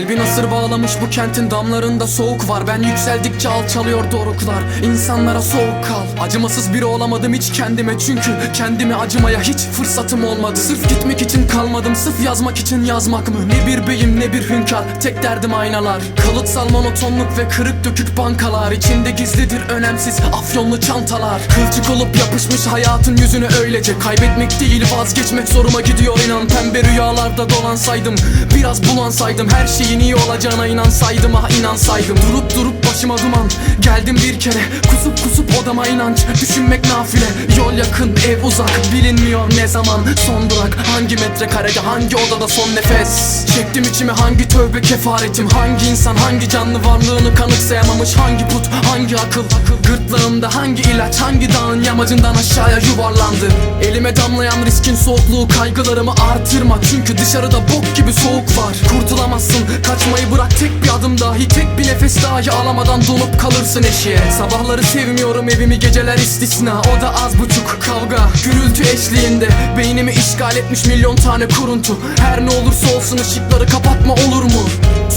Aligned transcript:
Kalbi 0.00 0.16
nasır 0.16 0.50
bağlamış 0.50 0.92
bu 1.02 1.10
kentin 1.10 1.50
damlarında 1.50 2.06
soğuk 2.06 2.48
var. 2.48 2.66
Ben 2.66 2.82
yükseldikçe 2.82 3.48
alçalıyor 3.48 4.10
doruklar. 4.10 4.62
İnsanlara 4.84 5.42
soğuk 5.42 5.84
kal. 5.88 6.24
Acımasız 6.24 6.74
biri 6.74 6.84
olamadım 6.84 7.34
hiç 7.34 7.52
kendime. 7.52 7.98
Çünkü 7.98 8.30
kendime 8.54 8.94
acımaya 8.94 9.40
hiç 9.40 9.58
fırsatım 9.58 10.24
olmadı. 10.24 10.56
Sırf 10.56 10.88
gitmek 10.88 11.22
için 11.22 11.48
kalmadım 11.48 11.96
sırf 11.96 12.24
yazmak 12.24 12.58
için 12.58 12.84
yazmak 12.84 13.28
mı? 13.28 13.48
Ne 13.48 13.66
bir 13.66 13.86
beyim 13.86 14.20
ne 14.20 14.32
bir 14.32 14.48
hünkâr. 14.48 14.84
Tek 15.00 15.22
derdim 15.22 15.54
aynalar. 15.54 16.02
Kalıtsal 16.26 16.68
monotonluk 16.70 17.38
ve 17.38 17.48
kırık 17.48 17.84
dökük 17.84 18.16
bankalar. 18.18 18.72
İçinde 18.72 19.10
gizlidir 19.10 19.60
önemsiz 19.68 20.18
afyonlu 20.32 20.80
çantalar. 20.80 21.40
Kılçık 21.54 21.90
olup 21.90 22.16
yapışmış 22.16 22.66
hayatın 22.66 23.16
yüzüne 23.16 23.48
öylece. 23.62 23.98
Kaybetmek 23.98 24.60
değil 24.60 24.84
vazgeçmek 24.98 25.48
zoruma 25.48 25.80
gidiyor 25.80 26.18
inan. 26.26 26.48
Pembe 26.48 26.82
rüyalarda 26.82 27.50
dolansaydım 27.50 28.14
Biraz 28.54 28.82
bulansaydım 28.88 29.48
Her 29.48 29.66
şeyin 29.90 30.00
iyi 30.00 30.16
olacağına 30.16 30.66
inansaydım 30.66 31.36
ah 31.36 31.50
inansaydım. 31.50 32.16
Durup 32.16 32.56
durup 32.56 32.86
başıma 32.88 33.18
duman. 33.18 33.50
Geldim 33.80 34.16
bir 34.16 34.40
kere 34.40 34.60
kusup 34.90 35.22
kusup 35.22 35.62
odama 35.62 35.86
inanç. 35.86 36.18
Düşünmek 36.40 36.84
nafile 36.84 37.24
Yol 37.58 37.72
yakın 37.72 38.16
ev 38.28 38.44
uzak. 38.44 38.70
Bilinmiyor 38.92 39.56
ne 39.56 39.66
zaman 39.66 40.00
son 40.26 40.50
durak. 40.50 40.76
Hangi 40.92 41.16
metrekarede 41.16 41.80
hangi 41.80 42.16
odada 42.16 42.48
son 42.48 42.68
nefes? 42.76 43.46
Çektim 43.56 43.82
içime 43.82 44.12
hangi 44.12 44.48
tövbe 44.48 44.80
kefaretim? 44.80 45.48
Hangi 45.48 45.86
insan 45.86 46.16
hangi 46.16 46.48
canlı 46.48 46.84
varlığını 46.84 47.34
kanıksayamamış? 47.34 48.14
Hangi 48.16 48.48
put 48.48 48.66
hangi 48.90 49.16
akıl? 49.16 49.44
Gırtlağımda 49.86 50.54
hangi 50.54 50.82
ilaç 50.82 51.16
hangi 51.20 51.52
dağın 51.54 51.82
yamacından 51.82 52.34
aşağıya 52.34 52.78
yuvarlandı? 52.78 53.48
Elime 53.82 54.16
damlayan 54.16 54.66
riskin 54.66 54.94
soğukluğu 54.94 55.48
kaygılarımı 55.58 56.12
artırma. 56.32 56.78
Çünkü 56.90 57.18
dışarıda 57.18 57.56
bok 57.56 57.96
gibi 57.96 58.12
soğuk 58.12 58.58
var. 58.58 58.74
Kurtulamazsın 58.90 59.64
kaçmayı 59.82 60.32
bırak 60.32 60.58
tek 60.58 60.82
bir 60.82 60.88
adım 60.88 61.20
dahi 61.20 61.48
Tek 61.48 61.78
bir 61.78 61.86
nefes 61.86 62.22
dahi 62.22 62.50
alamadan 62.50 63.06
donup 63.06 63.40
kalırsın 63.40 63.82
eşiğe 63.82 64.18
Sabahları 64.38 64.82
sevmiyorum 64.82 65.48
evimi 65.48 65.78
geceler 65.78 66.18
istisna. 66.18 66.80
O 66.80 67.00
da 67.00 67.14
az 67.14 67.38
buçuk 67.38 67.76
kavga 67.80 68.28
gürültü 68.44 68.82
eşliğinde. 68.82 69.48
Beynimi 69.78 70.12
işgal 70.12 70.56
etmiş 70.56 70.86
milyon 70.86 71.16
tane 71.16 71.48
kuruntu. 71.48 71.98
Her 72.20 72.46
ne 72.46 72.50
olursa 72.50 72.96
olsun 72.96 73.18
ışıkları 73.18 73.66
kapatma 73.66 74.14
olur 74.14 74.42
mu? 74.42 74.68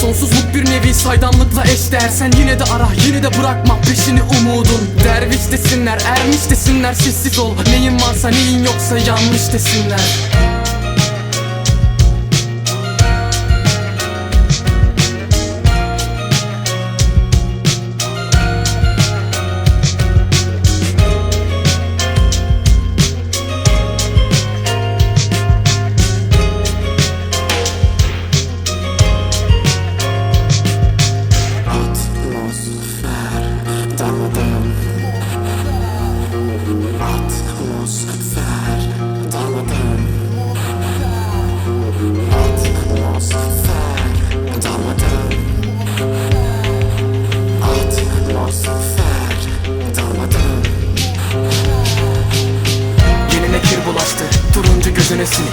Sonsuzluk 0.00 0.54
bir 0.54 0.70
nevi 0.70 0.94
saydamlıkla 0.94 1.64
eşdeğer. 1.64 2.08
Sen 2.08 2.32
yine 2.38 2.58
de 2.58 2.64
ara 2.64 2.88
yine 3.06 3.22
de 3.22 3.38
bırakma 3.38 3.80
peşini 3.80 4.22
umudun. 4.22 4.90
Derviş 5.04 5.52
desinler 5.52 5.98
ermiş 6.06 6.50
desinler 6.50 6.94
sessiz 6.94 7.38
ol. 7.38 7.54
Neyin 7.66 8.00
varsa 8.00 8.28
neyin 8.28 8.64
yoksa 8.64 8.98
yanlış 8.98 9.52
desinler 9.52 10.51
sil 55.34 55.48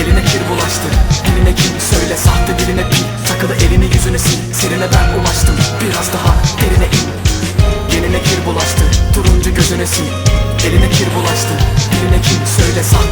Eline 0.00 0.22
kir 0.24 0.42
bulaştı. 0.50 0.88
Diline 1.26 1.54
kim 1.54 1.72
söyle 1.90 2.16
sahte 2.16 2.58
diline 2.58 2.90
pil 2.90 3.04
Takılı 3.28 3.54
elini 3.54 3.84
yüzüne 3.94 4.18
sil. 4.26 4.40
Serine 4.52 4.88
ben 4.94 5.08
ulaştım. 5.18 5.56
Biraz 5.80 6.12
daha 6.12 6.34
derine 6.60 6.88
in. 6.98 7.08
Yenine 7.94 8.22
kir 8.22 8.46
bulaştı. 8.46 8.84
Turuncu 9.14 9.54
gözüne 9.54 9.86
sil. 9.94 10.08
Eline 10.66 10.90
kir 10.90 11.08
bulaştı. 11.14 11.54
Diline 11.92 12.22
kim 12.22 12.40
söyle 12.56 12.82
sahte 12.82 13.05